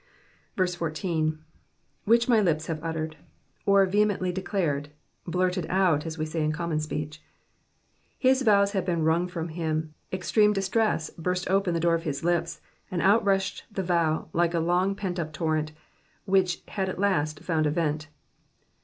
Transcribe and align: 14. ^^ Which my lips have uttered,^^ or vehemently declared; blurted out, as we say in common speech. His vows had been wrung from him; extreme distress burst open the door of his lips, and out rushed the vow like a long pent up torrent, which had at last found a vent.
14. 0.57 1.31
^^ 1.31 1.37
Which 2.05 2.27
my 2.27 2.41
lips 2.41 2.65
have 2.65 2.83
uttered,^^ 2.83 3.13
or 3.67 3.85
vehemently 3.85 4.31
declared; 4.31 4.89
blurted 5.27 5.67
out, 5.69 6.07
as 6.07 6.17
we 6.17 6.25
say 6.25 6.43
in 6.43 6.51
common 6.51 6.79
speech. 6.79 7.21
His 8.17 8.41
vows 8.41 8.71
had 8.71 8.83
been 8.83 9.03
wrung 9.03 9.27
from 9.27 9.49
him; 9.49 9.93
extreme 10.11 10.53
distress 10.53 11.11
burst 11.11 11.47
open 11.51 11.75
the 11.75 11.79
door 11.79 11.93
of 11.93 12.01
his 12.01 12.23
lips, 12.23 12.61
and 12.89 12.99
out 12.99 13.23
rushed 13.23 13.65
the 13.71 13.83
vow 13.83 14.27
like 14.33 14.55
a 14.55 14.59
long 14.59 14.95
pent 14.95 15.19
up 15.19 15.33
torrent, 15.33 15.71
which 16.25 16.63
had 16.69 16.89
at 16.89 16.97
last 16.97 17.41
found 17.41 17.67
a 17.67 17.69
vent. 17.69 18.07